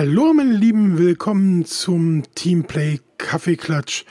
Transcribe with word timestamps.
Hallo 0.00 0.32
meine 0.32 0.54
Lieben, 0.54 0.96
willkommen 0.96 1.66
zum 1.66 2.22
Teamplay 2.34 3.00
Kaffeeklatsch. 3.18 4.06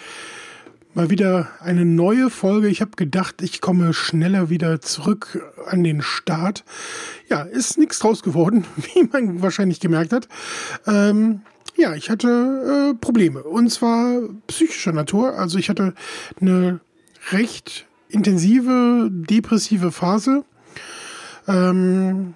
Mal 0.93 1.09
wieder 1.09 1.47
eine 1.61 1.83
neue 1.83 2.29
Folge. 2.29 2.67
Ich 2.67 2.81
habe 2.81 2.91
gedacht, 2.91 3.41
ich 3.41 3.59
komme 3.59 3.91
schneller 3.95 4.51
wieder 4.51 4.81
zurück 4.81 5.51
an 5.65 5.83
den 5.83 6.03
Start. 6.03 6.63
Ja, 7.27 7.41
ist 7.41 7.79
nichts 7.79 7.97
draus 7.97 8.21
geworden, 8.21 8.65
wie 8.75 9.09
man 9.11 9.41
wahrscheinlich 9.41 9.79
gemerkt 9.79 10.13
hat. 10.13 10.27
Ähm, 10.85 11.41
ja, 11.75 11.95
ich 11.95 12.11
hatte 12.11 12.91
äh, 12.91 12.93
Probleme 12.93 13.41
und 13.41 13.71
zwar 13.71 14.19
psychischer 14.45 14.91
Natur. 14.91 15.39
Also 15.39 15.57
ich 15.57 15.69
hatte 15.69 15.95
eine 16.39 16.81
recht 17.31 17.87
intensive 18.09 19.09
depressive 19.11 19.91
Phase. 19.91 20.45
Ähm, 21.47 22.35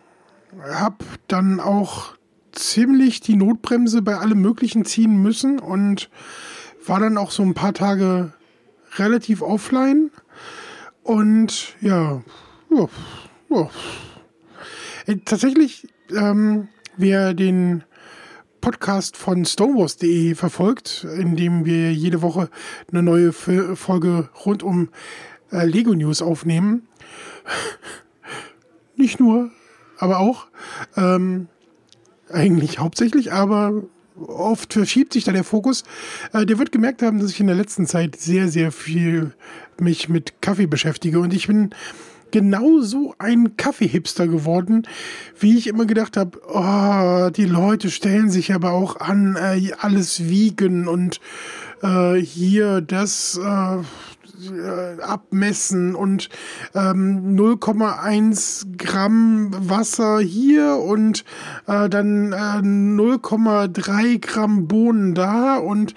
hab 0.59 1.04
dann 1.27 1.59
auch 1.59 2.16
ziemlich 2.53 3.21
die 3.21 3.35
Notbremse 3.35 4.02
bei 4.02 4.17
allem 4.17 4.41
Möglichen 4.41 4.85
ziehen 4.85 5.17
müssen 5.17 5.59
und 5.59 6.09
war 6.85 6.99
dann 6.99 7.17
auch 7.17 7.31
so 7.31 7.44
ein 7.44 7.53
paar 7.53 7.73
Tage 7.73 8.34
relativ 8.95 9.41
offline. 9.41 10.11
Und 11.03 11.75
ja, 11.81 12.21
ja, 12.70 12.89
ja. 13.49 13.70
Äh, 15.05 15.17
tatsächlich, 15.25 15.88
ähm, 16.16 16.70
wer 16.95 17.34
den 17.34 17.84
Podcast 18.61 19.17
von 19.17 19.44
stonewars.de 19.44 20.35
verfolgt, 20.35 21.05
in 21.17 21.35
dem 21.35 21.66
wir 21.66 21.91
jede 21.91 22.22
Woche 22.22 22.49
eine 22.89 23.03
neue 23.03 23.33
Folge 23.33 24.30
rund 24.45 24.63
um 24.63 24.89
äh, 25.52 25.66
Lego 25.66 25.94
News 25.94 26.22
aufnehmen. 26.22 26.88
Nicht 28.95 29.19
nur, 29.19 29.52
aber 29.97 30.19
auch. 30.19 30.47
Ähm, 30.95 31.50
eigentlich 32.34 32.80
hauptsächlich, 32.80 33.31
aber 33.31 33.84
oft 34.28 34.73
verschiebt 34.73 35.14
sich 35.14 35.23
da 35.23 35.31
der 35.31 35.44
Fokus. 35.44 35.84
Äh, 36.34 36.45
der 36.45 36.59
wird 36.59 36.72
gemerkt 36.72 37.02
haben, 37.02 37.20
dass 37.20 37.31
ich 37.31 37.40
in 37.40 37.48
der 37.48 37.56
letzten 37.56 37.88
Zeit 37.88 38.16
sehr, 38.16 38.48
sehr 38.48 38.72
viel 38.72 39.34
mich 39.80 40.09
mit 40.09 40.42
Kaffee 40.42 40.67
beschäftige 40.67 41.20
und 41.20 41.34
ich 41.34 41.48
bin 41.48 41.72
genauso 42.31 43.14
ein 43.20 43.58
Kaffee-Hipster 43.58 44.28
geworden, 44.28 44.88
wie 45.40 45.56
ich 45.56 45.67
immer 45.67 45.86
gedacht 45.86 46.17
habe, 46.17 46.40
oh, 46.48 47.30
die 47.30 47.45
Leute 47.45 47.92
stellen 47.92 48.31
sich 48.31 48.53
aber 48.53 48.72
auch 48.72 49.00
an, 49.00 49.36
äh, 49.36 49.72
alles 49.80 50.28
wiegen 50.28 50.88
und 50.88 51.20
äh, 51.84 52.16
hier 52.16 52.81
das 52.81 53.38
äh, 53.38 53.78
äh, 54.52 55.02
abmessen 55.02 55.95
und 55.95 56.30
ähm, 56.76 57.36
0,1 57.36 58.78
Gramm 58.78 59.52
Wasser 59.70 60.20
hier 60.20 60.78
und 60.78 61.23
äh, 61.67 61.90
dann 61.90 62.34
äh, 62.34 62.36
0,3 62.36 64.20
Gramm 64.20 64.67
Bohnen 64.67 65.16
da 65.16 65.58
und 65.58 65.95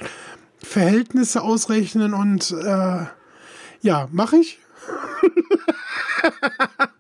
Verhältnisse 0.58 1.42
ausrechnen 1.42 2.14
und 2.14 2.50
äh, 2.52 3.06
ja, 3.80 4.08
mache 4.10 4.36
ich. 4.36 4.58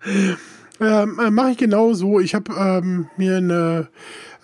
ähm, 0.80 1.18
äh, 1.18 1.30
mache 1.30 1.52
ich 1.52 1.58
genau 1.58 1.94
so. 1.94 2.20
Ich 2.20 2.34
habe 2.34 2.52
ähm, 2.54 3.08
mir 3.16 3.36
eine 3.36 3.88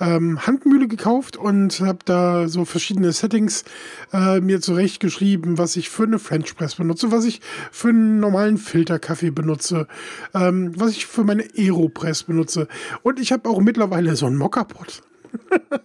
ähm, 0.01 0.47
Handmühle 0.47 0.89
gekauft 0.89 1.37
und 1.37 1.81
habe 1.81 1.99
da 2.05 2.49
so 2.49 2.65
verschiedene 2.65 3.13
Settings 3.13 3.65
äh, 4.13 4.41
mir 4.41 4.61
zurechtgeschrieben, 4.61 5.59
was 5.59 5.77
ich 5.77 5.91
für 5.91 6.05
eine 6.05 6.19
French 6.19 6.57
Press 6.57 6.75
benutze, 6.75 7.13
was 7.13 7.25
ich 7.25 7.41
für 7.71 7.91
einen 7.91 8.21
normalen 8.21 8.59
Filterkaffee 8.59 9.31
benutze, 9.31 9.87
ähm, 10.35 10.73
was 10.77 10.93
ich 10.93 11.07
für 11.07 11.25
meine 11.25 11.45
Aeropress 11.57 12.25
benutze. 12.25 12.69
Und 13.03 13.21
ich 13.21 13.33
habe 13.33 13.49
auch 13.49 13.61
mittlerweile 13.61 14.17
so 14.17 14.27
einen 14.27 14.37
Mockerpot. 14.37 15.03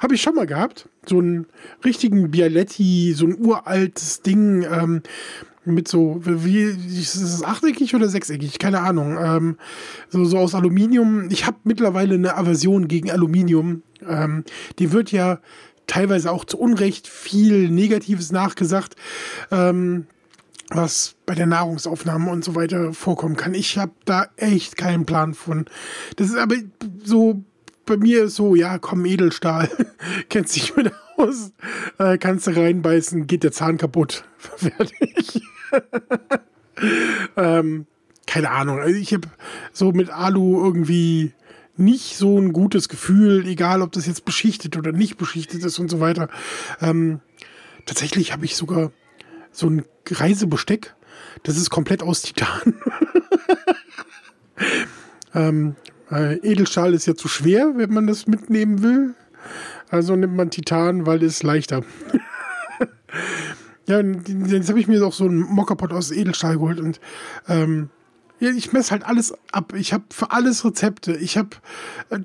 Habe 0.00 0.14
ich 0.14 0.22
schon 0.22 0.34
mal 0.34 0.46
gehabt. 0.46 0.88
So 1.06 1.18
einen 1.18 1.46
richtigen 1.84 2.30
Bialetti, 2.30 3.12
so 3.14 3.26
ein 3.26 3.38
uraltes 3.38 4.22
Ding. 4.22 4.62
Ähm, 4.62 5.02
mit 5.64 5.88
so, 5.88 6.20
wie, 6.24 6.62
ist 6.62 7.14
es 7.14 7.42
achteckig 7.42 7.94
oder 7.94 8.08
sechseckig? 8.08 8.58
Keine 8.58 8.80
Ahnung. 8.80 9.16
Ähm, 9.18 9.56
so, 10.08 10.24
so 10.24 10.38
aus 10.38 10.54
Aluminium. 10.54 11.28
Ich 11.30 11.46
habe 11.46 11.56
mittlerweile 11.64 12.14
eine 12.14 12.36
Aversion 12.36 12.88
gegen 12.88 13.10
Aluminium. 13.10 13.82
Ähm, 14.06 14.44
die 14.78 14.92
wird 14.92 15.12
ja 15.12 15.40
teilweise 15.86 16.30
auch 16.30 16.44
zu 16.44 16.58
Unrecht 16.58 17.08
viel 17.08 17.70
Negatives 17.70 18.32
nachgesagt, 18.32 18.96
ähm, 19.50 20.06
was 20.70 21.16
bei 21.26 21.34
der 21.34 21.46
Nahrungsaufnahme 21.46 22.30
und 22.30 22.44
so 22.44 22.54
weiter 22.54 22.92
vorkommen 22.92 23.36
kann. 23.36 23.54
Ich 23.54 23.78
habe 23.78 23.92
da 24.04 24.26
echt 24.36 24.76
keinen 24.76 25.06
Plan 25.06 25.34
von. 25.34 25.66
Das 26.16 26.28
ist 26.28 26.36
aber 26.36 26.56
so, 27.02 27.42
bei 27.86 27.96
mir 27.96 28.24
ist 28.24 28.36
so, 28.36 28.54
ja, 28.54 28.78
komm, 28.78 29.04
Edelstahl, 29.04 29.68
kennst 30.28 30.56
dich 30.56 30.74
mit 30.76 30.90
aus, 31.16 31.52
äh, 31.98 32.18
kannst 32.18 32.46
du 32.46 32.56
reinbeißen, 32.56 33.26
geht 33.26 33.42
der 33.42 33.52
Zahn 33.52 33.78
kaputt. 33.78 34.24
Fertig. 34.38 35.42
ähm, 37.36 37.86
keine 38.26 38.50
Ahnung. 38.50 38.78
Also 38.78 38.96
ich 38.96 39.12
habe 39.12 39.28
so 39.72 39.92
mit 39.92 40.10
Alu 40.10 40.64
irgendwie 40.64 41.32
nicht 41.76 42.16
so 42.16 42.38
ein 42.38 42.52
gutes 42.52 42.88
Gefühl, 42.88 43.46
egal 43.46 43.82
ob 43.82 43.92
das 43.92 44.06
jetzt 44.06 44.24
beschichtet 44.24 44.76
oder 44.76 44.92
nicht 44.92 45.18
beschichtet 45.18 45.64
ist 45.64 45.78
und 45.78 45.90
so 45.90 46.00
weiter. 46.00 46.28
Ähm, 46.80 47.20
tatsächlich 47.86 48.32
habe 48.32 48.44
ich 48.44 48.56
sogar 48.56 48.92
so 49.50 49.68
ein 49.68 49.84
Reisebesteck, 50.08 50.94
das 51.42 51.56
ist 51.56 51.70
komplett 51.70 52.02
aus 52.02 52.22
Titan. 52.22 52.74
ähm, 55.34 55.76
äh, 56.10 56.36
Edelstahl 56.38 56.94
ist 56.94 57.06
ja 57.06 57.14
zu 57.14 57.28
schwer, 57.28 57.72
wenn 57.76 57.92
man 57.92 58.06
das 58.06 58.26
mitnehmen 58.26 58.82
will. 58.82 59.14
Also 59.90 60.16
nimmt 60.16 60.36
man 60.36 60.50
Titan, 60.50 61.06
weil 61.06 61.22
es 61.22 61.42
leichter. 61.42 61.82
Ja, 63.86 64.00
jetzt 64.00 64.70
habe 64.70 64.80
ich 64.80 64.88
mir 64.88 65.04
auch 65.04 65.12
so 65.12 65.24
einen 65.24 65.40
Mockerpot 65.40 65.92
aus 65.92 66.10
Edelstahl 66.10 66.54
geholt 66.54 66.80
und 66.80 67.00
ähm, 67.48 67.90
ja, 68.40 68.50
ich 68.50 68.72
messe 68.72 68.92
halt 68.92 69.04
alles 69.04 69.34
ab. 69.52 69.74
Ich 69.76 69.92
habe 69.92 70.04
für 70.10 70.30
alles 70.30 70.64
Rezepte. 70.64 71.12
Ich 71.12 71.36
habe 71.36 71.50
äh, 72.10 72.18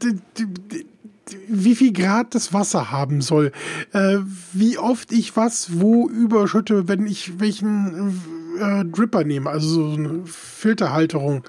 wie 1.47 1.75
viel 1.75 1.93
Grad 1.93 2.33
das 2.33 2.53
Wasser 2.53 2.91
haben 2.91 3.21
soll, 3.21 3.51
äh, 3.93 4.17
wie 4.53 4.77
oft 4.77 5.11
ich 5.11 5.35
was 5.35 5.79
wo 5.79 6.09
überschütte, 6.09 6.87
wenn 6.87 7.05
ich 7.05 7.39
welchen 7.39 8.19
äh, 8.59 8.85
Dripper 8.85 9.23
nehme, 9.23 9.49
also 9.49 9.67
so 9.67 9.97
eine 9.97 10.25
Filterhalterung. 10.25 11.43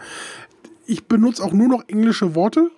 Ich 0.87 1.05
benutze 1.05 1.43
auch 1.43 1.53
nur 1.53 1.69
noch 1.69 1.85
englische 1.89 2.35
Worte 2.35 2.71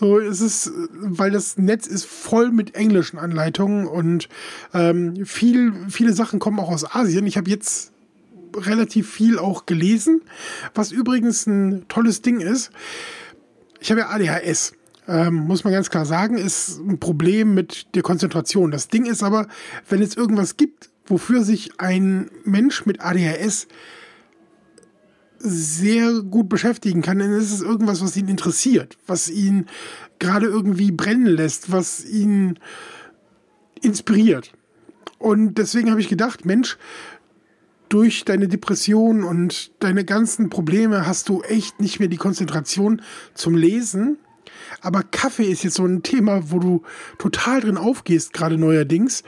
so, 0.00 0.18
es 0.18 0.40
ist, 0.40 0.72
weil 0.94 1.30
das 1.30 1.58
Netz 1.58 1.86
ist 1.86 2.06
voll 2.06 2.52
mit 2.52 2.74
englischen 2.74 3.18
Anleitungen 3.18 3.86
und 3.86 4.30
ähm, 4.72 5.26
viel, 5.26 5.74
viele 5.90 6.14
Sachen 6.14 6.38
kommen 6.38 6.58
auch 6.58 6.70
aus 6.70 6.90
Asien. 6.94 7.26
Ich 7.26 7.36
habe 7.36 7.50
jetzt 7.50 7.92
relativ 8.56 9.10
viel 9.10 9.38
auch 9.38 9.66
gelesen, 9.66 10.22
was 10.74 10.90
übrigens 10.90 11.46
ein 11.46 11.84
tolles 11.88 12.22
Ding 12.22 12.40
ist. 12.40 12.70
Ich 13.78 13.90
habe 13.90 14.00
ja 14.00 14.08
ADHS. 14.08 14.72
Ähm, 15.06 15.34
muss 15.34 15.64
man 15.64 15.74
ganz 15.74 15.90
klar 15.90 16.06
sagen, 16.06 16.38
ist 16.38 16.78
ein 16.78 16.98
Problem 16.98 17.52
mit 17.52 17.94
der 17.94 18.02
Konzentration. 18.02 18.70
Das 18.70 18.88
Ding 18.88 19.04
ist 19.04 19.22
aber, 19.22 19.48
wenn 19.90 20.00
es 20.00 20.16
irgendwas 20.16 20.56
gibt, 20.56 20.88
wofür 21.04 21.44
sich 21.44 21.78
ein 21.78 22.30
Mensch 22.44 22.86
mit 22.86 23.02
ADHS 23.02 23.68
sehr 25.40 26.20
gut 26.22 26.48
beschäftigen 26.48 27.00
kann, 27.02 27.18
ist 27.20 27.52
es 27.52 27.62
irgendwas, 27.62 28.02
was 28.02 28.16
ihn 28.16 28.28
interessiert, 28.28 28.98
was 29.06 29.30
ihn 29.30 29.66
gerade 30.18 30.46
irgendwie 30.46 30.92
brennen 30.92 31.26
lässt, 31.26 31.72
was 31.72 32.04
ihn 32.04 32.58
inspiriert. 33.80 34.52
Und 35.18 35.54
deswegen 35.54 35.90
habe 35.90 36.00
ich 36.00 36.08
gedacht, 36.08 36.44
Mensch, 36.44 36.78
durch 37.88 38.24
deine 38.24 38.48
Depression 38.48 39.24
und 39.24 39.72
deine 39.82 40.04
ganzen 40.04 40.50
Probleme 40.50 41.06
hast 41.06 41.28
du 41.28 41.42
echt 41.42 41.80
nicht 41.80 41.98
mehr 41.98 42.08
die 42.08 42.16
Konzentration 42.16 43.02
zum 43.34 43.56
Lesen. 43.56 44.18
Aber 44.82 45.02
Kaffee 45.02 45.50
ist 45.50 45.64
jetzt 45.64 45.74
so 45.74 45.84
ein 45.84 46.02
Thema, 46.02 46.50
wo 46.50 46.58
du 46.58 46.82
total 47.18 47.60
drin 47.60 47.76
aufgehst, 47.76 48.32
gerade 48.32 48.58
neuerdings. 48.58 49.24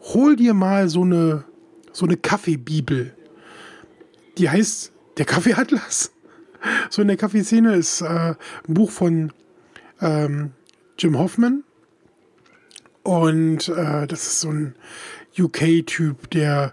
Hol 0.00 0.36
dir 0.36 0.52
mal 0.52 0.88
so 0.88 1.02
eine, 1.02 1.44
so 1.92 2.04
eine 2.04 2.16
Kaffeebibel. 2.16 3.16
Die 4.36 4.50
heißt 4.50 4.92
der 5.16 5.26
Kaffeeatlas. 5.26 6.12
So 6.90 7.02
in 7.02 7.08
der 7.08 7.16
Kaffeeszene 7.16 7.74
ist 7.74 8.00
äh, 8.00 8.06
ein 8.06 8.36
Buch 8.66 8.90
von 8.90 9.32
ähm, 10.00 10.52
Jim 10.98 11.18
Hoffman. 11.18 11.64
Und 13.02 13.68
äh, 13.68 14.06
das 14.06 14.26
ist 14.26 14.40
so 14.40 14.50
ein 14.50 14.74
UK-Typ, 15.38 16.30
der 16.30 16.72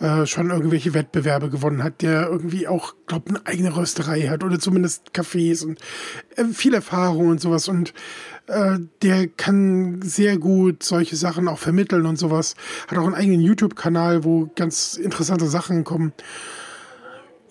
äh, 0.00 0.24
schon 0.24 0.50
irgendwelche 0.50 0.94
Wettbewerbe 0.94 1.50
gewonnen 1.50 1.82
hat, 1.82 2.00
der 2.00 2.28
irgendwie 2.28 2.66
auch, 2.66 2.94
glaube 3.06 3.30
eine 3.30 3.46
eigene 3.46 3.76
Rösterei 3.76 4.22
hat 4.28 4.42
oder 4.44 4.58
zumindest 4.58 5.10
Cafés 5.12 5.64
und 5.64 5.78
äh, 6.36 6.44
viel 6.46 6.74
Erfahrung 6.74 7.28
und 7.28 7.40
sowas. 7.40 7.68
Und 7.68 7.92
äh, 8.46 8.78
der 9.02 9.26
kann 9.28 10.00
sehr 10.02 10.38
gut 10.38 10.82
solche 10.82 11.16
Sachen 11.16 11.48
auch 11.48 11.58
vermitteln 11.58 12.06
und 12.06 12.16
sowas. 12.16 12.54
Hat 12.88 12.98
auch 12.98 13.06
einen 13.06 13.14
eigenen 13.14 13.40
YouTube-Kanal, 13.40 14.24
wo 14.24 14.50
ganz 14.54 14.94
interessante 14.94 15.46
Sachen 15.46 15.84
kommen. 15.84 16.12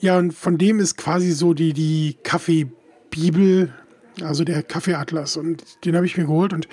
Ja, 0.03 0.17
und 0.17 0.33
von 0.33 0.57
dem 0.57 0.81
ist 0.81 0.97
quasi 0.97 1.31
so 1.31 1.53
die, 1.53 1.71
die 1.71 2.17
Kaffee-Bibel 2.23 3.73
also 4.21 4.43
der 4.43 4.61
Kaffeeatlas. 4.61 5.37
Und 5.37 5.63
den 5.85 5.95
habe 5.95 6.05
ich 6.05 6.17
mir 6.17 6.25
geholt. 6.25 6.51
Und 6.51 6.67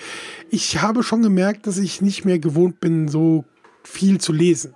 ich 0.50 0.82
habe 0.82 1.04
schon 1.04 1.22
gemerkt, 1.22 1.68
dass 1.68 1.78
ich 1.78 2.02
nicht 2.02 2.24
mehr 2.24 2.40
gewohnt 2.40 2.80
bin, 2.80 3.06
so 3.06 3.44
viel 3.84 4.20
zu 4.20 4.32
lesen. 4.32 4.74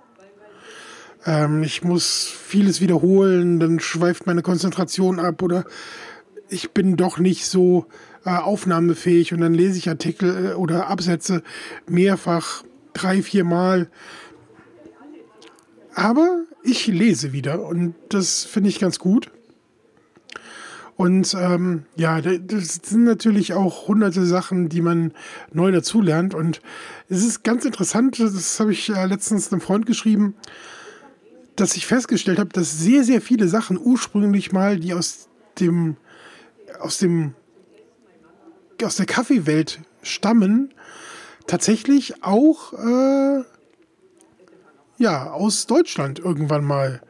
Ähm, 1.25 1.63
ich 1.63 1.83
muss 1.83 2.27
vieles 2.27 2.79
wiederholen, 2.79 3.59
dann 3.59 3.81
schweift 3.81 4.25
meine 4.25 4.41
Konzentration 4.41 5.19
ab 5.19 5.41
oder 5.41 5.65
ich 6.47 6.71
bin 6.71 6.95
doch 6.95 7.17
nicht 7.19 7.47
so 7.47 7.87
äh, 8.23 8.29
aufnahmefähig 8.29 9.33
und 9.33 9.41
dann 9.41 9.53
lese 9.53 9.79
ich 9.79 9.89
Artikel 9.89 10.51
äh, 10.51 10.53
oder 10.53 10.87
Absätze 10.87 11.43
mehrfach, 11.89 12.63
drei, 12.93 13.21
vier 13.21 13.43
Mal. 13.43 13.89
Aber 15.93 16.45
ich 16.65 16.87
lese 16.87 17.31
wieder 17.33 17.65
und 17.65 17.95
das 18.09 18.43
finde 18.43 18.69
ich 18.69 18.79
ganz 18.79 18.99
gut. 18.99 19.31
Und 20.97 21.35
ähm, 21.37 21.83
ja, 21.97 22.21
das 22.21 22.79
sind 22.83 23.03
natürlich 23.03 23.53
auch 23.53 23.87
hunderte 23.87 24.25
Sachen, 24.25 24.69
die 24.69 24.81
man 24.81 25.11
neu 25.51 25.71
dazulernt. 25.71 26.33
Und 26.33 26.61
es 27.09 27.25
ist 27.25 27.43
ganz 27.43 27.65
interessant, 27.65 28.17
das 28.19 28.59
habe 28.61 28.71
ich 28.71 28.89
äh, 28.89 29.05
letztens 29.05 29.51
einem 29.51 29.59
Freund 29.59 29.85
geschrieben, 29.85 30.35
dass 31.57 31.75
ich 31.75 31.85
festgestellt 31.85 32.39
habe, 32.39 32.49
dass 32.49 32.79
sehr, 32.79 33.03
sehr 33.03 33.21
viele 33.21 33.49
Sachen 33.49 33.77
ursprünglich 33.77 34.53
mal, 34.53 34.79
die 34.79 34.93
aus 34.93 35.27
dem, 35.59 35.97
aus 36.79 36.97
dem, 36.97 37.33
aus 38.81 38.95
der 38.95 39.05
Kaffeewelt 39.05 39.81
stammen, 40.01 40.73
tatsächlich 41.45 42.23
auch 42.23 42.73
äh, 42.73 43.43
ja, 44.97 45.31
aus 45.31 45.67
Deutschland 45.67 46.19
irgendwann 46.19 46.63
mal 46.63 47.01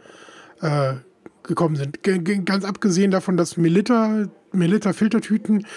äh, 0.62 0.96
gekommen 1.44 1.76
sind. 1.76 2.02
G 2.04 2.18
ganz 2.20 2.64
abgesehen 2.66 3.12
davon, 3.12 3.38
dass 3.38 3.56
Melitta, 3.58 4.28
Melitta 4.52 4.94
Filtertüten 4.94 5.68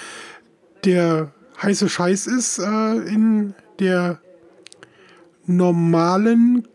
der 0.85 1.33
heiße 1.63 1.89
Scheiß 1.89 2.27
ist 2.27 2.59
äh, 2.59 2.97
in 3.09 3.55
der 3.79 4.21
normalen 5.47 6.69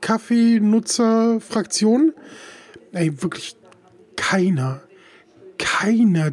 Kaffeenutzerfraktion. 0.00 2.14
Ey, 2.92 3.22
wirklich 3.22 3.56
keiner, 4.16 4.80
keiner 5.58 6.32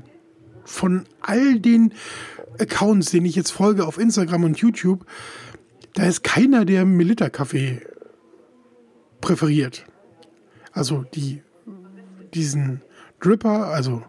von 0.64 1.04
all 1.22 1.60
den 1.60 1.94
Accounts, 2.60 3.12
denen 3.12 3.28
ich 3.28 3.36
jetzt 3.36 3.52
folge 3.52 3.86
auf 3.86 4.00
Instagram 4.00 4.46
und 4.46 4.58
YouTube, 4.58 5.06
da 5.94 6.04
ist 6.04 6.24
keiner, 6.24 6.66
der 6.66 6.86
Melitta-Kaffee 6.86 7.82
präferiert. 9.22 9.86
Also 10.72 11.04
die 11.14 11.42
diesen 12.34 12.82
Dripper, 13.20 13.68
also 13.68 14.04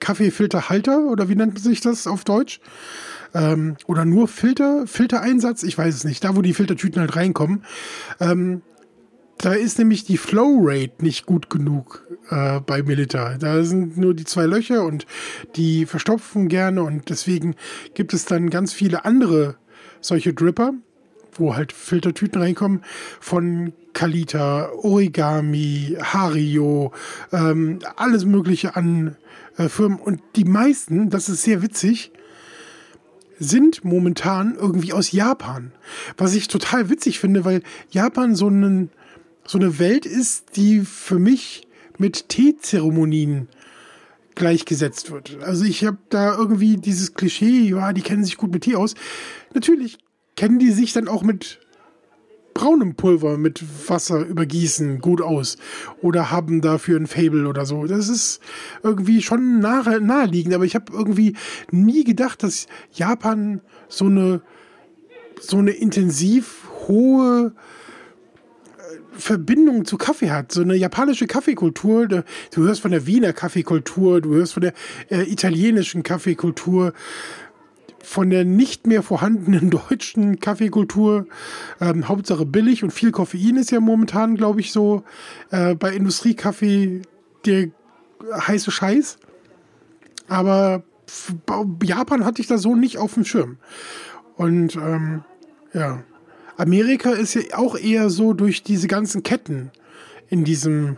Kaffeefilterhalter 0.00 1.06
oder 1.06 1.28
wie 1.28 1.34
nennt 1.34 1.58
sich 1.58 1.80
das 1.80 2.06
auf 2.06 2.24
Deutsch? 2.24 2.60
Ähm, 3.34 3.76
oder 3.86 4.04
nur 4.04 4.28
Filter, 4.28 4.86
Filtereinsatz, 4.86 5.62
ich 5.62 5.76
weiß 5.76 5.94
es 5.94 6.04
nicht, 6.04 6.24
da 6.24 6.36
wo 6.36 6.42
die 6.42 6.54
Filtertüten 6.54 7.00
halt 7.00 7.16
reinkommen. 7.16 7.64
Ähm, 8.20 8.62
da 9.38 9.52
ist 9.52 9.78
nämlich 9.78 10.04
die 10.04 10.16
Flow 10.16 10.60
Rate 10.62 11.04
nicht 11.04 11.26
gut 11.26 11.50
genug 11.50 12.06
äh, 12.30 12.60
bei 12.60 12.82
Milita. 12.82 13.36
Da 13.36 13.62
sind 13.64 13.98
nur 13.98 14.14
die 14.14 14.24
zwei 14.24 14.46
Löcher 14.46 14.84
und 14.84 15.06
die 15.56 15.84
verstopfen 15.84 16.48
gerne 16.48 16.82
und 16.82 17.10
deswegen 17.10 17.54
gibt 17.94 18.14
es 18.14 18.24
dann 18.24 18.48
ganz 18.48 18.72
viele 18.72 19.04
andere 19.04 19.56
solche 20.00 20.32
Dripper, 20.32 20.72
wo 21.40 21.54
halt 21.54 21.72
Filtertüten 21.72 22.40
reinkommen 22.40 22.82
von 23.20 23.72
Kalita, 23.92 24.70
Origami, 24.82 25.96
Hario, 26.00 26.92
ähm, 27.32 27.78
alles 27.96 28.24
Mögliche 28.24 28.76
an 28.76 29.16
äh, 29.56 29.68
Firmen. 29.68 29.98
Und 29.98 30.20
die 30.36 30.44
meisten, 30.44 31.10
das 31.10 31.28
ist 31.28 31.42
sehr 31.42 31.62
witzig, 31.62 32.12
sind 33.38 33.84
momentan 33.84 34.54
irgendwie 34.54 34.92
aus 34.92 35.12
Japan. 35.12 35.72
Was 36.16 36.34
ich 36.34 36.48
total 36.48 36.88
witzig 36.88 37.18
finde, 37.18 37.44
weil 37.44 37.62
Japan 37.90 38.34
so, 38.34 38.46
einen, 38.46 38.90
so 39.46 39.58
eine 39.58 39.78
Welt 39.78 40.06
ist, 40.06 40.56
die 40.56 40.80
für 40.80 41.18
mich 41.18 41.66
mit 41.98 42.28
Teezeremonien 42.28 43.48
gleichgesetzt 44.34 45.10
wird. 45.10 45.38
Also 45.42 45.64
ich 45.64 45.84
habe 45.84 45.98
da 46.10 46.36
irgendwie 46.36 46.76
dieses 46.76 47.14
Klischee, 47.14 47.70
ja, 47.70 47.92
die 47.92 48.02
kennen 48.02 48.24
sich 48.24 48.36
gut 48.36 48.52
mit 48.52 48.64
Tee 48.64 48.76
aus. 48.76 48.94
Natürlich 49.54 49.98
kennen 50.36 50.58
die 50.58 50.70
sich 50.70 50.92
dann 50.92 51.08
auch 51.08 51.22
mit 51.22 51.60
braunem 52.56 52.94
Pulver 52.94 53.36
mit 53.36 53.62
Wasser 53.86 54.24
übergießen 54.24 55.00
gut 55.00 55.20
aus 55.20 55.58
oder 56.00 56.30
haben 56.30 56.62
dafür 56.62 56.98
ein 56.98 57.06
Fable 57.06 57.46
oder 57.48 57.66
so. 57.66 57.84
Das 57.84 58.08
ist 58.08 58.40
irgendwie 58.82 59.20
schon 59.20 59.60
nahe, 59.60 60.00
naheliegend, 60.00 60.54
aber 60.54 60.64
ich 60.64 60.74
habe 60.74 60.90
irgendwie 60.90 61.36
nie 61.70 62.02
gedacht, 62.02 62.42
dass 62.42 62.66
Japan 62.92 63.60
so 63.88 64.06
eine 64.06 64.40
so 65.38 65.58
eine 65.58 65.72
intensiv 65.72 66.66
hohe 66.88 67.52
äh, 68.78 69.18
Verbindung 69.18 69.84
zu 69.84 69.98
Kaffee 69.98 70.30
hat, 70.30 70.50
so 70.50 70.62
eine 70.62 70.76
japanische 70.76 71.26
Kaffeekultur. 71.26 72.06
Du 72.08 72.24
hörst 72.56 72.80
von 72.80 72.90
der 72.90 73.06
Wiener 73.06 73.34
Kaffeekultur, 73.34 74.22
du 74.22 74.34
hörst 74.34 74.54
von 74.54 74.62
der 74.62 74.72
äh, 75.10 75.30
italienischen 75.30 76.02
Kaffeekultur 76.02 76.94
von 78.06 78.30
der 78.30 78.44
nicht 78.44 78.86
mehr 78.86 79.02
vorhandenen 79.02 79.68
deutschen 79.90 80.38
Kaffeekultur. 80.38 81.26
Ähm, 81.80 82.08
Hauptsache 82.08 82.46
billig 82.46 82.84
und 82.84 82.92
viel 82.92 83.10
Koffein 83.10 83.56
ist 83.56 83.72
ja 83.72 83.80
momentan, 83.80 84.36
glaube 84.36 84.60
ich, 84.60 84.70
so 84.70 85.02
äh, 85.50 85.74
bei 85.74 85.92
Industriekaffee 85.92 87.02
der 87.44 87.70
heiße 88.32 88.70
Scheiß. 88.70 89.18
Aber 90.28 90.84
Japan 91.82 92.24
hatte 92.24 92.40
ich 92.40 92.46
da 92.46 92.58
so 92.58 92.76
nicht 92.76 92.98
auf 92.98 93.14
dem 93.14 93.24
Schirm. 93.24 93.58
Und 94.36 94.76
ähm, 94.76 95.24
ja, 95.72 96.04
Amerika 96.56 97.10
ist 97.10 97.34
ja 97.34 97.42
auch 97.56 97.76
eher 97.76 98.08
so 98.08 98.34
durch 98.34 98.62
diese 98.62 98.86
ganzen 98.86 99.24
Ketten 99.24 99.72
in 100.28 100.44
diesem 100.44 100.96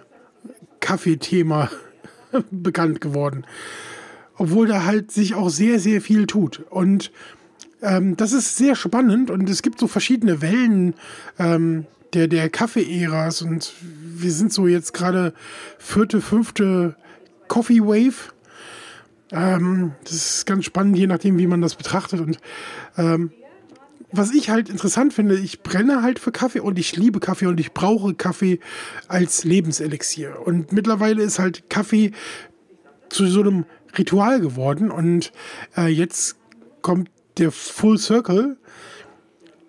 Kaffeethema 0.80 1.70
bekannt 2.50 3.00
geworden 3.00 3.46
obwohl 4.38 4.66
da 4.66 4.84
halt 4.84 5.10
sich 5.10 5.34
auch 5.34 5.50
sehr, 5.50 5.78
sehr 5.80 6.00
viel 6.00 6.26
tut. 6.26 6.64
Und 6.70 7.12
ähm, 7.82 8.16
das 8.16 8.32
ist 8.32 8.56
sehr 8.56 8.74
spannend 8.74 9.30
und 9.30 9.48
es 9.50 9.62
gibt 9.62 9.78
so 9.78 9.86
verschiedene 9.86 10.40
Wellen 10.40 10.94
ähm, 11.38 11.86
der, 12.14 12.28
der 12.28 12.48
Kaffee-Äras 12.48 13.42
und 13.42 13.74
wir 13.82 14.32
sind 14.32 14.52
so 14.52 14.66
jetzt 14.66 14.94
gerade 14.94 15.34
vierte, 15.78 16.20
fünfte 16.20 16.96
Coffee 17.48 17.80
Wave. 17.80 18.32
Ähm, 19.30 19.92
das 20.04 20.12
ist 20.12 20.46
ganz 20.46 20.64
spannend, 20.64 20.96
je 20.96 21.06
nachdem, 21.06 21.38
wie 21.38 21.46
man 21.46 21.60
das 21.60 21.74
betrachtet. 21.74 22.20
Und 22.20 22.38
ähm, 22.96 23.30
was 24.10 24.32
ich 24.32 24.48
halt 24.48 24.70
interessant 24.70 25.12
finde, 25.12 25.38
ich 25.38 25.62
brenne 25.62 26.02
halt 26.02 26.18
für 26.18 26.32
Kaffee 26.32 26.60
und 26.60 26.78
ich 26.78 26.96
liebe 26.96 27.20
Kaffee 27.20 27.46
und 27.46 27.60
ich 27.60 27.72
brauche 27.72 28.14
Kaffee 28.14 28.58
als 29.06 29.44
Lebenselixier. 29.44 30.40
Und 30.44 30.72
mittlerweile 30.72 31.22
ist 31.22 31.38
halt 31.38 31.68
Kaffee 31.68 32.12
zu 33.10 33.26
so 33.26 33.40
einem 33.40 33.66
Ritual 33.96 34.40
geworden 34.40 34.90
und 34.90 35.32
äh, 35.76 35.86
jetzt 35.88 36.36
kommt 36.82 37.10
der 37.38 37.52
Full 37.52 37.98
Circle. 37.98 38.56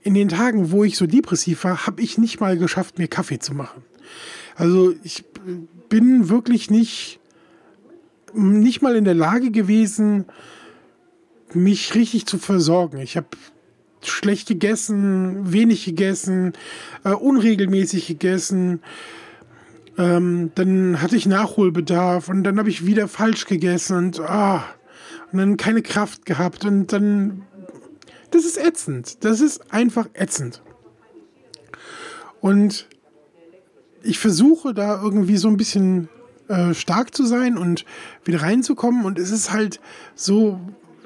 In 0.01 0.13
den 0.13 0.29
Tagen, 0.29 0.71
wo 0.71 0.83
ich 0.83 0.97
so 0.97 1.05
depressiv 1.05 1.63
war, 1.63 1.85
habe 1.85 2.01
ich 2.01 2.17
nicht 2.17 2.39
mal 2.39 2.57
geschafft, 2.57 2.97
mir 2.97 3.07
Kaffee 3.07 3.39
zu 3.39 3.53
machen. 3.53 3.83
Also 4.55 4.93
ich 5.03 5.25
bin 5.89 6.29
wirklich 6.29 6.69
nicht, 6.69 7.19
nicht 8.33 8.81
mal 8.81 8.95
in 8.95 9.05
der 9.05 9.13
Lage 9.13 9.51
gewesen, 9.51 10.25
mich 11.53 11.95
richtig 11.95 12.25
zu 12.25 12.37
versorgen. 12.37 12.99
Ich 12.99 13.17
habe 13.17 13.27
schlecht 14.01 14.47
gegessen, 14.47 15.51
wenig 15.51 15.85
gegessen, 15.85 16.53
äh, 17.03 17.11
unregelmäßig 17.11 18.07
gegessen. 18.07 18.81
Ähm, 19.99 20.51
dann 20.55 21.01
hatte 21.01 21.17
ich 21.17 21.25
Nachholbedarf 21.25 22.29
und 22.29 22.43
dann 22.45 22.57
habe 22.57 22.69
ich 22.69 22.85
wieder 22.85 23.09
falsch 23.09 23.45
gegessen 23.45 23.97
und, 23.97 24.19
ah, 24.21 24.63
und 25.31 25.39
dann 25.39 25.57
keine 25.57 25.81
Kraft 25.81 26.25
gehabt 26.25 26.63
und 26.63 26.93
dann. 26.93 27.43
Das 28.31 28.45
ist 28.45 28.57
ätzend. 28.57 29.25
Das 29.25 29.41
ist 29.41 29.73
einfach 29.73 30.07
ätzend. 30.13 30.61
Und 32.39 32.87
ich 34.01 34.19
versuche 34.19 34.73
da 34.73 35.01
irgendwie 35.01 35.35
so 35.35 35.49
ein 35.49 35.57
bisschen 35.57 36.07
äh, 36.47 36.73
stark 36.73 37.13
zu 37.13 37.25
sein 37.25 37.57
und 37.57 37.83
wieder 38.23 38.41
reinzukommen. 38.41 39.03
Und 39.03 39.19
es 39.19 39.31
ist 39.31 39.51
halt 39.51 39.81
so 40.15 40.61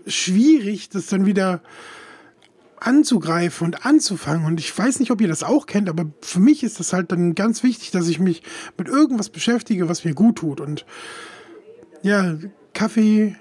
schwierig, 0.05 0.89
das 0.89 1.07
dann 1.07 1.25
wieder 1.25 1.61
anzugreifen 2.83 3.65
und 3.65 3.85
anzufangen. 3.85 4.45
Und 4.45 4.59
ich 4.59 4.77
weiß 4.77 4.99
nicht, 4.99 5.11
ob 5.11 5.21
ihr 5.21 5.27
das 5.27 5.43
auch 5.43 5.65
kennt, 5.65 5.89
aber 5.89 6.05
für 6.21 6.39
mich 6.39 6.63
ist 6.63 6.79
das 6.79 6.93
halt 6.93 7.11
dann 7.11 7.33
ganz 7.33 7.63
wichtig, 7.63 7.91
dass 7.91 8.07
ich 8.07 8.19
mich 8.19 8.43
mit 8.77 8.87
irgendwas 8.87 9.29
beschäftige, 9.29 9.87
was 9.89 10.03
mir 10.03 10.13
gut 10.13 10.37
tut. 10.37 10.59
Und 10.59 10.85
ja, 12.01 12.35
Kaffee, 12.73 13.35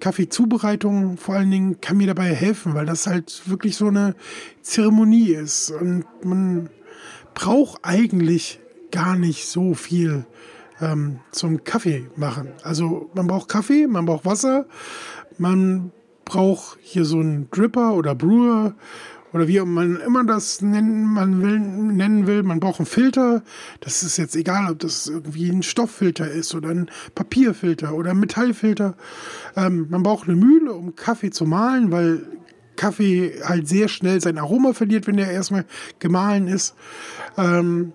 Kaffeezubereitung 0.00 1.16
vor 1.16 1.34
allen 1.34 1.50
Dingen 1.50 1.80
kann 1.80 1.96
mir 1.96 2.06
dabei 2.06 2.34
helfen, 2.34 2.74
weil 2.74 2.86
das 2.86 3.06
halt 3.06 3.42
wirklich 3.46 3.76
so 3.76 3.88
eine 3.88 4.14
Zeremonie 4.62 5.32
ist. 5.32 5.70
Und 5.70 6.04
man 6.24 6.70
braucht 7.34 7.80
eigentlich 7.82 8.60
gar 8.92 9.16
nicht 9.16 9.48
so 9.48 9.74
viel 9.74 10.26
ähm, 10.80 11.18
zum 11.32 11.64
Kaffee 11.64 12.06
machen. 12.14 12.52
Also 12.62 13.10
man 13.14 13.26
braucht 13.26 13.48
Kaffee, 13.48 13.86
man 13.88 14.06
braucht 14.06 14.24
Wasser, 14.24 14.66
man 15.38 15.92
braucht 16.24 16.78
hier 16.80 17.04
so 17.04 17.18
einen 17.18 17.48
Dripper 17.50 17.94
oder 17.94 18.14
Brewer 18.14 18.74
oder 19.32 19.48
wie 19.48 19.60
man 19.60 19.96
immer 20.00 20.24
das 20.24 20.60
nennen, 20.60 21.06
man 21.06 21.40
will, 21.42 21.58
nennen 21.58 22.26
will. 22.26 22.42
Man 22.42 22.60
braucht 22.60 22.80
einen 22.80 22.86
Filter. 22.86 23.42
Das 23.80 24.02
ist 24.02 24.18
jetzt 24.18 24.36
egal, 24.36 24.70
ob 24.70 24.80
das 24.80 25.06
irgendwie 25.06 25.48
ein 25.48 25.62
Stofffilter 25.62 26.30
ist 26.30 26.54
oder 26.54 26.68
ein 26.68 26.90
Papierfilter 27.14 27.94
oder 27.94 28.10
ein 28.10 28.20
Metallfilter. 28.20 28.94
Ähm, 29.56 29.86
man 29.88 30.02
braucht 30.02 30.28
eine 30.28 30.36
Mühle, 30.36 30.72
um 30.74 30.96
Kaffee 30.96 31.30
zu 31.30 31.46
mahlen, 31.46 31.90
weil 31.90 32.26
Kaffee 32.76 33.40
halt 33.44 33.68
sehr 33.68 33.88
schnell 33.88 34.20
sein 34.20 34.38
Aroma 34.38 34.74
verliert, 34.74 35.06
wenn 35.06 35.18
er 35.18 35.30
erstmal 35.30 35.64
gemahlen 35.98 36.46
ist. 36.46 36.74
Ähm, 37.38 37.92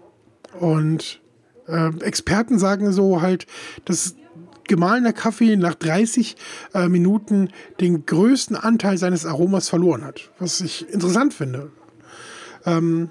und 0.60 1.22
äh, 1.68 1.90
Experten 2.00 2.58
sagen 2.58 2.92
so 2.92 3.22
halt, 3.22 3.46
dass 3.86 4.16
gemahlener 4.68 5.14
Kaffee 5.14 5.56
nach 5.56 5.76
30 5.76 6.36
äh, 6.74 6.88
Minuten 6.88 7.50
den 7.80 8.06
größten 8.06 8.56
Anteil 8.56 8.98
seines 8.98 9.26
Aromas 9.26 9.70
verloren 9.70 10.04
hat. 10.04 10.32
Was 10.40 10.62
ich 10.62 10.90
interessant 10.90 11.34
finde. 11.34 11.72
Ähm, 12.66 13.10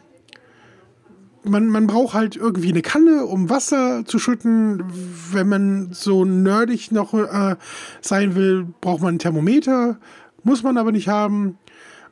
man, 1.44 1.66
man 1.68 1.86
braucht 1.86 2.14
halt 2.14 2.36
irgendwie 2.36 2.70
eine 2.70 2.82
Kanne, 2.82 3.25
um 3.25 3.48
Wasser 3.48 4.04
zu 4.04 4.18
schütten. 4.18 4.84
Wenn 5.32 5.48
man 5.48 5.92
so 5.92 6.25
nerdig 6.25 6.92
noch 6.92 7.14
äh, 7.14 7.56
sein 8.00 8.34
will, 8.34 8.66
braucht 8.80 9.02
man 9.02 9.14
ein 9.14 9.18
Thermometer. 9.18 9.98
Muss 10.42 10.62
man 10.62 10.76
aber 10.76 10.92
nicht 10.92 11.08
haben. 11.08 11.58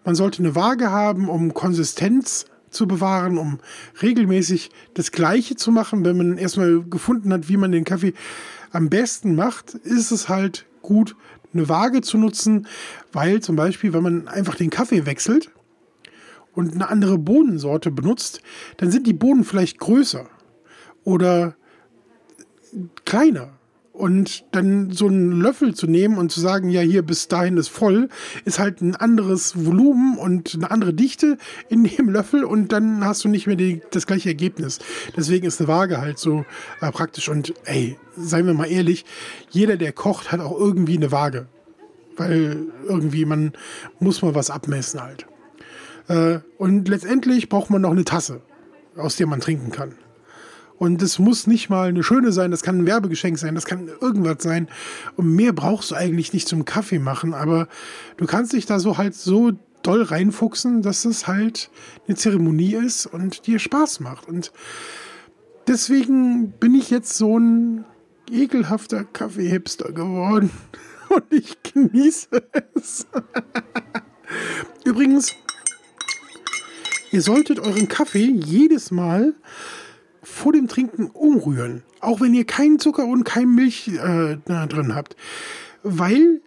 Man 0.04 0.14
sollte 0.14 0.42
eine 0.42 0.54
Waage 0.54 0.90
haben, 0.90 1.28
um 1.28 1.54
Konsistenz 1.54 2.46
zu 2.70 2.86
bewahren, 2.86 3.38
um 3.38 3.58
regelmäßig 4.02 4.70
das 4.94 5.12
Gleiche 5.12 5.56
zu 5.56 5.70
machen. 5.70 6.04
Wenn 6.04 6.16
man 6.16 6.38
erstmal 6.38 6.82
gefunden 6.82 7.32
hat, 7.32 7.48
wie 7.48 7.56
man 7.56 7.72
den 7.72 7.84
Kaffee 7.84 8.14
am 8.75 8.90
besten 8.90 9.35
macht, 9.37 9.75
ist 9.75 10.11
es 10.11 10.28
halt 10.28 10.66
gut, 10.83 11.16
eine 11.52 11.69
Waage 11.69 12.00
zu 12.00 12.19
nutzen, 12.19 12.66
weil 13.12 13.40
zum 13.40 13.57
Beispiel, 13.57 13.93
wenn 13.93 14.02
man 14.02 14.28
einfach 14.28 14.57
den 14.57 14.71
Kaffee 14.71 15.07
wechselt 15.07 15.50
und 16.54 16.75
eine 16.75 16.88
andere 16.88 17.16
Bohnensorte 17.16 17.90
benutzt, 17.90 18.40
dann 18.76 18.90
sind 18.90 19.07
die 19.07 19.12
Bohnen 19.12 19.45
vielleicht 19.45 19.78
größer 19.78 20.26
oder 21.04 21.54
kleiner. 23.04 23.52
Und 23.94 24.44
dann 24.50 24.90
so 24.90 25.06
einen 25.06 25.40
Löffel 25.40 25.72
zu 25.76 25.86
nehmen 25.86 26.18
und 26.18 26.32
zu 26.32 26.40
sagen, 26.40 26.68
ja, 26.68 26.80
hier 26.80 27.02
bis 27.02 27.28
dahin 27.28 27.56
ist 27.56 27.68
voll, 27.68 28.08
ist 28.44 28.58
halt 28.58 28.82
ein 28.82 28.96
anderes 28.96 29.64
Volumen 29.64 30.18
und 30.18 30.52
eine 30.54 30.72
andere 30.72 30.92
Dichte 30.92 31.38
in 31.68 31.84
dem 31.84 32.08
Löffel 32.08 32.42
und 32.42 32.72
dann 32.72 33.04
hast 33.04 33.22
du 33.22 33.28
nicht 33.28 33.46
mehr 33.46 33.54
die, 33.54 33.82
das 33.92 34.08
gleiche 34.08 34.30
Ergebnis. 34.30 34.80
Deswegen 35.16 35.46
ist 35.46 35.60
eine 35.60 35.68
Waage 35.68 36.00
halt 36.00 36.18
so 36.18 36.44
äh, 36.80 36.90
praktisch. 36.90 37.28
Und 37.28 37.54
ey, 37.66 37.96
seien 38.16 38.46
wir 38.46 38.54
mal 38.54 38.66
ehrlich, 38.66 39.04
jeder, 39.50 39.76
der 39.76 39.92
kocht, 39.92 40.32
hat 40.32 40.40
auch 40.40 40.58
irgendwie 40.58 40.96
eine 40.96 41.12
Waage. 41.12 41.46
Weil 42.16 42.66
irgendwie 42.88 43.24
man 43.24 43.52
muss 44.00 44.22
mal 44.22 44.34
was 44.34 44.50
abmessen 44.50 45.00
halt. 45.00 45.26
Äh, 46.08 46.40
und 46.58 46.88
letztendlich 46.88 47.48
braucht 47.48 47.70
man 47.70 47.82
noch 47.82 47.92
eine 47.92 48.04
Tasse, 48.04 48.40
aus 48.96 49.14
der 49.14 49.28
man 49.28 49.38
trinken 49.38 49.70
kann. 49.70 49.94
Und 50.78 51.02
es 51.02 51.19
muss 51.19 51.47
nicht 51.47 51.71
mal 51.71 51.88
eine 51.88 52.02
schöne 52.02 52.33
sein, 52.33 52.50
das 52.50 52.62
kann 52.62 52.78
ein 52.78 52.87
Werbegeschenk 52.87 53.38
sein, 53.38 53.54
das 53.54 53.64
kann 53.64 53.88
irgendwas 54.00 54.43
sein. 54.43 54.69
Und 55.16 55.35
mehr 55.35 55.52
brauchst 55.52 55.90
du 55.90 55.95
eigentlich 55.95 56.33
nicht 56.33 56.49
zum 56.49 56.64
Kaffee 56.64 56.99
machen, 56.99 57.33
aber 57.33 57.69
du 58.16 58.26
kannst 58.26 58.52
dich 58.52 58.66
da 58.66 58.81
so 58.81 58.99
halt 58.99 59.14
so 59.14 59.52
doll 59.83 60.02
reinfuchsen, 60.02 60.83
dass 60.83 61.04
es 61.04 61.26
halt 61.26 61.71
eine 62.07 62.16
Zeremonie 62.16 62.75
ist 62.75 63.07
und 63.07 63.47
dir 63.47 63.59
Spaß 63.59 64.00
macht. 64.00 64.26
Und 64.28 64.52
deswegen 65.69 66.52
bin 66.52 66.75
ich 66.75 66.90
jetzt 66.90 67.16
so 67.16 67.38
ein 67.38 67.85
ekelhafter 68.31 69.04
Kaffeehipster 69.04 69.93
geworden. 69.93 70.50
Und 71.11 71.25
ich 71.31 71.62
genieße 71.62 72.43
es. 72.75 73.07
Übrigens, 74.85 75.35
ihr 77.12 77.21
solltet 77.21 77.61
euren 77.61 77.88
Kaffee 77.88 78.31
jedes 78.31 78.90
Mal 78.90 79.35
vor 80.25 80.52
dem 80.52 80.69
Trinken 80.69 81.11
umrühren. 81.11 81.83
Auch 82.00 82.21
wenn 82.21 82.35
ihr 82.35 82.45
keinen 82.45 82.78
Zucker 82.78 83.07
und 83.07 83.25
keine 83.25 83.47
Milch 83.47 83.88
äh, 83.88 84.37
drin 84.37 84.95
habt. 84.95 85.16
Weil 85.83 86.40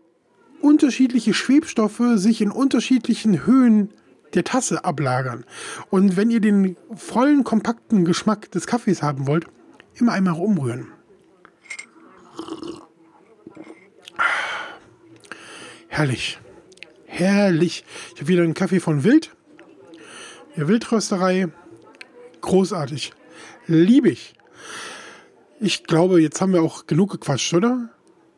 unterschiedliche 0.61 1.33
Schwebstoffe 1.33 2.01
sich 2.15 2.41
in 2.41 2.51
unterschiedlichen 2.51 3.45
Höhen 3.45 3.89
der 4.33 4.43
Tasse 4.43 4.83
ablagern. 4.83 5.45
Und 5.89 6.17
wenn 6.17 6.29
ihr 6.29 6.41
den 6.41 6.75
vollen, 6.95 7.43
kompakten 7.43 8.03
Geschmack 8.03 8.51
des 8.51 8.67
Kaffees 8.67 9.01
haben 9.01 9.27
wollt, 9.27 9.45
immer 9.95 10.11
einmal 10.11 10.33
umrühren. 10.33 10.87
Herrlich. 15.87 16.39
Herrlich. 17.05 17.83
Ich 18.13 18.21
habe 18.21 18.27
wieder 18.27 18.43
einen 18.43 18.53
Kaffee 18.53 18.79
von 18.79 19.03
Wild. 19.03 19.35
Der 20.55 20.67
Wildrösterei. 20.67 21.47
Großartig. 22.41 23.13
Liebe 23.67 24.09
ich. 24.09 24.33
Ich 25.59 25.83
glaube, 25.83 26.21
jetzt 26.21 26.39
haben 26.39 26.53
wir 26.53 26.61
auch 26.61 26.87
genug 26.87 27.11
gequatscht, 27.11 27.53
oder? 27.53 27.89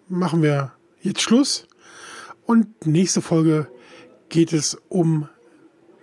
Machen 0.08 0.42
wir 0.42 0.74
jetzt 1.02 1.22
Schluss. 1.22 1.68
Und 2.46 2.88
nächste 2.88 3.22
Folge 3.22 3.68
geht 4.30 4.54
es 4.54 4.76
um 4.90 5.30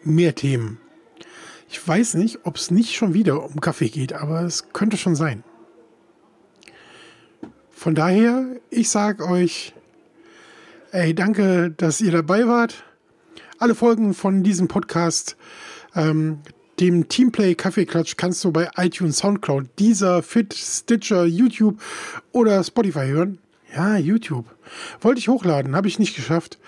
mehr 0.05 0.37
Themen. 0.37 0.79
Ich 1.69 1.87
weiß 1.87 2.15
nicht, 2.15 2.41
ob 2.45 2.55
es 2.55 2.71
nicht 2.71 2.95
schon 2.95 3.15
wieder 3.15 3.43
um 3.43 3.61
Kaffee 3.61 3.89
geht, 3.89 4.13
aber 4.13 4.43
es 4.43 4.73
könnte 4.73 4.97
schon 4.97 5.17
sein. 5.17 5.43
Von 7.71 7.97
daher, 7.97 8.47
ich 8.71 8.89
sage 8.91 9.27
euch, 9.27 9.75
ey, 10.93 11.15
danke, 11.17 11.73
dass 11.77 12.01
ihr 12.01 12.13
dabei 12.13 12.47
wart. 12.47 12.85
Alle 13.59 13.75
Folgen 13.75 14.15
von 14.15 14.45
diesem 14.45 14.69
Podcast 14.69 15.37
ähm, 15.97 16.43
dem 16.81 17.09
Teamplay 17.09 17.55
Kaffeeklatsch 17.55 18.17
kannst 18.17 18.45
du 18.45 18.53
bei 18.53 18.71
iTunes, 18.77 19.19
Soundcloud, 19.19 19.67
dieser 19.79 20.23
Fit, 20.23 20.55
Stitcher, 20.55 21.25
YouTube 21.25 21.81
oder 22.33 22.63
Spotify 22.63 23.07
hören. 23.07 23.39
Ja, 23.75 23.97
YouTube. 23.97 24.47
Wollte 25.01 25.19
ich 25.19 25.29
hochladen, 25.29 25.77
habe 25.77 25.89
ich 25.89 25.99
nicht 25.99 26.17
geschafft. 26.17 26.59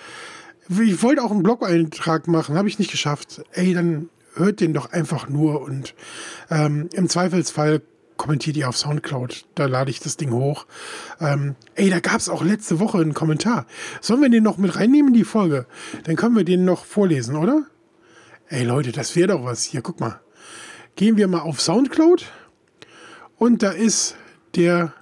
Ich 0.69 1.03
wollte 1.03 1.23
auch 1.23 1.31
einen 1.31 1.43
Blog-Eintrag 1.43 2.29
machen, 2.29 2.57
habe 2.57 2.69
ich 2.69 2.79
nicht 2.79 2.91
geschafft. 2.91 3.43
Ey, 3.53 3.73
dann 3.73 4.11
hört 4.35 4.61
den 4.61 4.75
doch 4.75 4.93
einfach 4.93 5.29
nur 5.29 5.63
und 5.63 5.95
ähm, 6.51 6.89
im 6.93 7.09
Zweifelsfall 7.09 7.83
kommentiert 8.17 8.57
ihr 8.57 8.69
auf 8.69 8.77
Soundcloud. 8.77 9.47
Da 9.55 9.67
lade 9.67 9.91
ich 9.91 10.01
das 10.01 10.17
Ding 10.17 10.33
hoch. 10.33 10.67
Ähm, 11.21 11.55
ey, 11.75 11.89
da 11.89 12.01
gab 12.01 12.19
es 12.19 12.29
auch 12.29 12.43
letzte 12.43 12.81
Woche 12.81 12.99
einen 12.99 13.15
Kommentar. 13.15 13.67
Sollen 14.01 14.21
wir 14.21 14.29
den 14.29 14.43
noch 14.43 14.59
mit 14.59 14.77
reinnehmen 14.77 15.09
in 15.09 15.19
die 15.19 15.25
Folge? 15.25 15.67
Dann 16.05 16.17
können 16.17 16.37
wir 16.37 16.45
den 16.45 16.65
noch 16.65 16.85
vorlesen, 16.85 17.37
oder? 17.37 17.65
Ey 18.51 18.65
Leute, 18.65 18.93
das 18.93 19.15
wäre 19.15 19.29
doch 19.29 19.45
was. 19.45 19.63
Hier, 19.65 19.83
guck 19.83 20.01
mal. 20.01 20.23
Gehen 20.97 21.19
wir 21.19 21.29
mal 21.29 21.41
auf 21.41 21.61
Soundcloud 21.61 22.25
und 23.37 23.63
da 23.63 23.73
ist 23.73 24.17
der 24.57 24.95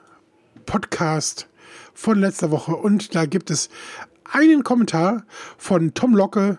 Podcast 0.67 1.47
von 1.95 2.19
letzter 2.19 2.51
Woche 2.51 2.75
und 2.75 3.15
da 3.15 3.25
gibt 3.25 3.53
es 3.53 3.71
einen 4.25 4.65
Kommentar 4.65 5.25
von 5.59 5.95
Tom 5.95 6.17
Locke, 6.17 6.59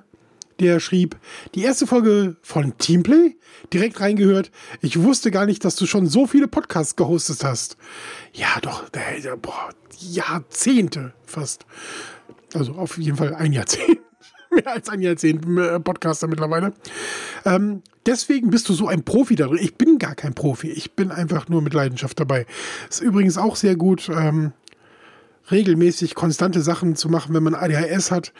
der 0.62 0.80
schrieb, 0.80 1.18
die 1.56 1.64
erste 1.64 1.88
Folge 1.88 2.38
von 2.42 2.78
Teamplay, 2.78 3.36
direkt 3.74 4.00
reingehört. 4.00 4.50
Ich 4.82 5.04
wusste 5.04 5.30
gar 5.30 5.46
nicht, 5.46 5.66
dass 5.66 5.76
du 5.76 5.86
schon 5.88 6.08
so 6.08 6.26
viele 6.26 6.48
Podcasts 6.48 6.96
gehostet 6.96 7.44
hast. 7.44 7.76
Ja, 8.32 8.62
doch, 8.62 8.90
boah, 9.42 9.70
Jahrzehnte 10.00 11.14
fast. 11.26 11.66
Also 12.54 12.76
auf 12.76 12.98
jeden 12.98 13.18
Fall 13.18 13.36
ein 13.36 13.52
Jahrzehnt 13.52 14.00
mehr 14.58 14.74
als 14.74 14.90
ein 14.90 15.02
Jahrzehnt 15.02 15.46
äh, 15.58 15.80
Podcaster 15.80 16.28
mittlerweile. 16.28 16.74
Ähm, 17.46 17.82
deswegen 18.06 18.50
bist 18.50 18.70
du 18.70 18.74
so 18.74 18.88
ein 18.88 19.04
Profi 19.04 19.36
darin. 19.36 19.58
Ich 19.62 19.76
bin 19.76 19.98
gar 19.98 20.16
kein 20.16 20.34
Profi. 20.34 20.70
Ich 20.70 20.94
bin 20.94 21.12
einfach 21.12 21.48
nur 21.48 21.62
mit 21.62 21.74
Leidenschaft 21.74 22.20
dabei. 22.20 22.46
Ist 22.90 23.02
übrigens 23.02 23.38
auch 23.38 23.56
sehr 23.56 23.76
gut, 23.76 24.10
ähm, 24.10 24.54
regelmäßig 25.52 26.16
konstante 26.16 26.62
Sachen 26.62 26.96
zu 26.96 27.10
machen, 27.10 27.34
wenn 27.34 27.44
man 27.44 27.56
ADHS 27.56 28.12
hat. 28.12 28.34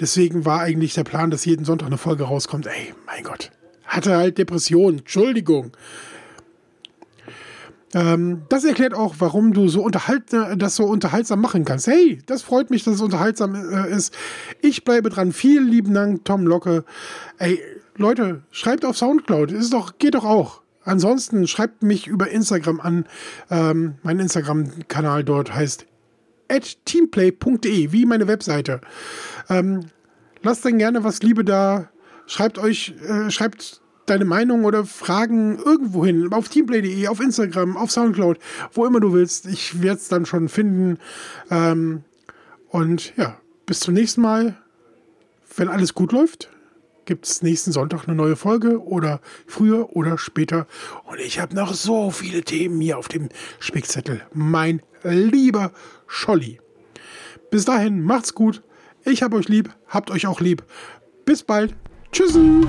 Deswegen 0.00 0.44
war 0.44 0.60
eigentlich 0.60 0.94
der 0.94 1.04
Plan, 1.04 1.30
dass 1.30 1.44
jeden 1.44 1.64
Sonntag 1.64 1.86
eine 1.86 1.98
Folge 1.98 2.24
rauskommt. 2.24 2.66
Ey, 2.66 2.94
mein 3.06 3.24
Gott. 3.24 3.50
Hatte 3.84 4.16
halt 4.16 4.38
Depression. 4.38 4.98
Entschuldigung. 4.98 5.72
Ähm, 7.96 8.42
das 8.50 8.64
erklärt 8.64 8.92
auch, 8.92 9.14
warum 9.20 9.54
du 9.54 9.68
so 9.68 9.82
unterhalt, 9.82 10.30
äh, 10.34 10.58
das 10.58 10.76
so 10.76 10.84
unterhaltsam 10.84 11.40
machen 11.40 11.64
kannst. 11.64 11.86
Hey, 11.86 12.18
das 12.26 12.42
freut 12.42 12.68
mich, 12.68 12.84
dass 12.84 12.96
es 12.96 13.00
unterhaltsam 13.00 13.54
äh, 13.54 13.90
ist. 13.90 14.14
Ich 14.60 14.84
bleibe 14.84 15.08
dran. 15.08 15.32
Vielen 15.32 15.66
lieben 15.66 15.94
Dank, 15.94 16.26
Tom 16.26 16.46
Locke. 16.46 16.84
Ey, 17.38 17.58
Leute, 17.96 18.42
schreibt 18.50 18.84
auf 18.84 18.98
Soundcloud. 18.98 19.50
Ist 19.50 19.72
doch, 19.72 19.96
geht 19.96 20.14
doch 20.14 20.26
auch. 20.26 20.60
Ansonsten 20.84 21.46
schreibt 21.46 21.82
mich 21.82 22.06
über 22.06 22.28
Instagram 22.28 22.80
an. 22.80 23.06
Ähm, 23.50 23.94
mein 24.02 24.20
Instagram-Kanal 24.20 25.24
dort 25.24 25.54
heißt 25.54 25.86
teamplay.de, 26.84 27.92
wie 27.92 28.04
meine 28.04 28.28
Webseite. 28.28 28.82
Ähm, 29.48 29.86
lasst 30.42 30.66
dann 30.66 30.76
gerne 30.76 31.02
was 31.02 31.22
Liebe 31.22 31.46
da. 31.46 31.88
Schreibt 32.26 32.58
euch, 32.58 32.94
äh, 33.08 33.30
schreibt 33.30 33.80
deine 34.06 34.24
Meinung 34.24 34.64
oder 34.64 34.84
Fragen 34.84 35.58
irgendwo 35.58 36.04
hin. 36.06 36.32
Auf 36.32 36.48
teamplay.de, 36.48 37.08
auf 37.08 37.20
Instagram, 37.20 37.76
auf 37.76 37.90
Soundcloud, 37.90 38.38
wo 38.72 38.86
immer 38.86 39.00
du 39.00 39.12
willst. 39.12 39.46
Ich 39.46 39.82
werde 39.82 39.98
es 39.98 40.08
dann 40.08 40.26
schon 40.26 40.48
finden. 40.48 40.98
Ähm, 41.50 42.04
und 42.68 43.16
ja, 43.16 43.38
bis 43.66 43.80
zum 43.80 43.94
nächsten 43.94 44.20
Mal. 44.22 44.56
Wenn 45.58 45.68
alles 45.68 45.94
gut 45.94 46.12
läuft, 46.12 46.50
gibt 47.06 47.24
es 47.24 47.42
nächsten 47.42 47.72
Sonntag 47.72 48.06
eine 48.06 48.16
neue 48.16 48.36
Folge 48.36 48.82
oder 48.82 49.20
früher 49.46 49.96
oder 49.96 50.18
später. 50.18 50.66
Und 51.04 51.18
ich 51.18 51.40
habe 51.40 51.54
noch 51.54 51.72
so 51.72 52.10
viele 52.10 52.42
Themen 52.42 52.78
hier 52.80 52.98
auf 52.98 53.08
dem 53.08 53.30
Spickzettel. 53.58 54.20
Mein 54.34 54.82
lieber 55.02 55.72
Scholli. 56.06 56.60
Bis 57.50 57.64
dahin, 57.64 58.02
macht's 58.02 58.34
gut. 58.34 58.62
Ich 59.04 59.22
hab 59.22 59.32
euch 59.32 59.48
lieb, 59.48 59.70
habt 59.88 60.10
euch 60.10 60.26
auch 60.26 60.40
lieb. 60.40 60.64
Bis 61.24 61.42
bald. 61.42 61.74
Tschüssen. 62.12 62.66